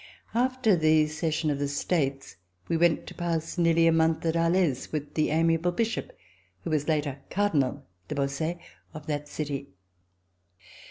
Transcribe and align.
After 0.33 0.75
the 0.75 1.05
session 1.05 1.51
of 1.51 1.59
the 1.59 1.67
States 1.67 2.37
we 2.67 2.75
went 2.75 3.05
to 3.05 3.13
pass 3.13 3.59
nearly 3.59 3.85
a 3.85 3.91
month 3.91 4.25
at 4.25 4.35
Alais, 4.35 4.91
with 4.91 5.13
the 5.13 5.29
amiable 5.29 5.71
Bishop, 5.71 6.17
who 6.63 6.71
was 6.71 6.87
later 6.87 7.19
Cardinal 7.29 7.85
de 8.07 8.15
Bausset 8.15 8.57
of 8.95 9.05
that 9.05 9.27
city. 9.27 9.69